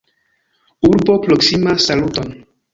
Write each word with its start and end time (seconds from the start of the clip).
Urbo 0.89 1.19
proksimas 1.27 1.89
Saluton! 1.91 2.37